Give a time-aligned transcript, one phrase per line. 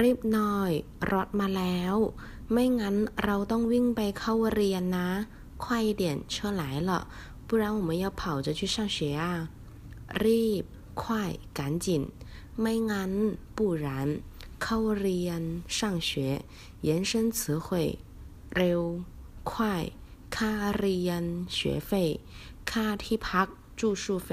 [0.00, 0.72] รีบหน่อย
[1.12, 1.94] รถมาแล้ว
[2.52, 5.10] ไม่งั้นเราต้องวิ่งไปเข้าเรียนนะ
[5.62, 6.90] 快一点车来了
[7.46, 9.24] 不然我们要跑着去上学啊
[10.24, 10.64] รีบ
[11.02, 11.04] 快
[11.58, 11.86] 赶紧
[12.60, 13.12] ไม่งั้น
[13.56, 13.86] 不然
[14.62, 15.42] เข้าเรียน
[15.78, 15.78] 上
[16.08, 16.10] 学
[16.88, 17.66] 延伸词汇
[18.56, 18.82] เร็ว
[19.50, 19.52] 快
[20.36, 21.22] ค่าเรียน
[21.56, 21.90] 学费
[22.70, 23.48] ค่าที่พัก
[23.78, 24.28] 住宿费